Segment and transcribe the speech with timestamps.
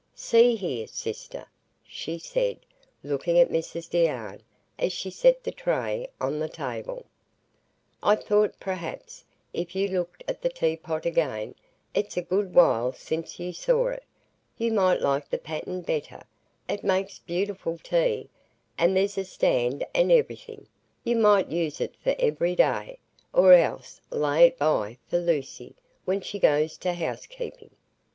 [0.15, 1.45] "See here, sister,"
[1.85, 2.57] she said,
[3.03, 4.41] looking at Mrs Deane,
[4.79, 7.05] as she set the tray on the table,
[8.01, 13.53] "I thought, perhaps, if you looked at the teapot again,—it's a good while since you
[13.53, 16.23] saw it,—you might like the pattern better;
[16.67, 18.27] it makes beautiful tea,
[18.79, 20.65] and there's a stand and everything;
[21.03, 22.97] you might use it for every day,
[23.33, 25.75] or else lay it by for Lucy
[26.05, 27.69] when she goes to housekeeping.